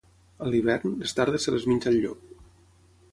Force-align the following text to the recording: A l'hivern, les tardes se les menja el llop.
A 0.45 0.47
l'hivern, 0.53 0.95
les 1.03 1.13
tardes 1.19 1.45
se 1.47 1.53
les 1.57 1.69
menja 1.73 1.91
el 1.93 1.99
llop. 2.07 2.25